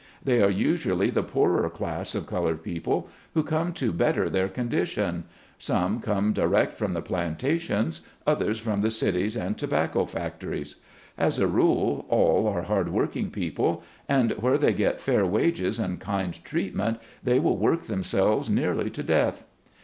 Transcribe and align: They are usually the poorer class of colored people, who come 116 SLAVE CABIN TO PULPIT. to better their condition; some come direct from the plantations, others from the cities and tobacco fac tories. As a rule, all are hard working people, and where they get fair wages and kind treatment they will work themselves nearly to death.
They 0.23 0.41
are 0.41 0.49
usually 0.49 1.11
the 1.11 1.21
poorer 1.21 1.69
class 1.69 2.15
of 2.15 2.25
colored 2.25 2.63
people, 2.63 3.07
who 3.35 3.43
come 3.43 3.67
116 3.75 3.83
SLAVE 3.83 3.83
CABIN 3.83 3.83
TO 3.85 3.97
PULPIT. 3.99 4.15
to 4.15 4.19
better 4.31 4.47
their 4.47 4.49
condition; 4.49 5.23
some 5.59 5.99
come 5.99 6.33
direct 6.33 6.75
from 6.75 6.93
the 6.95 7.03
plantations, 7.03 8.01
others 8.25 8.57
from 8.57 8.81
the 8.81 8.89
cities 8.89 9.37
and 9.37 9.55
tobacco 9.59 10.05
fac 10.05 10.39
tories. 10.39 10.77
As 11.19 11.37
a 11.37 11.45
rule, 11.45 12.07
all 12.09 12.47
are 12.47 12.63
hard 12.63 12.89
working 12.89 13.29
people, 13.29 13.83
and 14.09 14.31
where 14.39 14.57
they 14.57 14.73
get 14.73 14.99
fair 14.99 15.23
wages 15.23 15.77
and 15.77 15.99
kind 15.99 16.43
treatment 16.43 16.97
they 17.21 17.39
will 17.39 17.57
work 17.57 17.83
themselves 17.83 18.49
nearly 18.49 18.89
to 18.89 19.03
death. 19.03 19.43